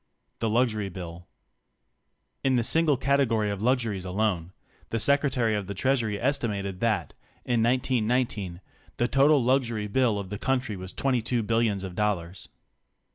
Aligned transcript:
THE 0.39 0.49
LUXURY 0.49 0.89
BILL 0.89 1.27
In 2.43 2.55
the 2.55 2.63
single 2.63 2.97
category 2.97 3.51
of 3.51 3.61
luxuries 3.61 4.03
alone, 4.03 4.51
the 4.89 4.97
Secretary 4.99 5.53
of 5.53 5.67
the 5.67 5.75
Treasury 5.75 6.19
estimated 6.19 6.79
that, 6.79 7.13
in 7.45 7.61
1919, 7.61 8.61
the 8.97 9.07
total 9.07 9.43
luxury 9.43 9.85
bill 9.85 10.17
of 10.17 10.31
the 10.31 10.39
country 10.39 10.75
was 10.75 10.91
22 10.91 11.43
billions 11.43 11.83
of 11.83 11.93
dollars. 11.93 12.49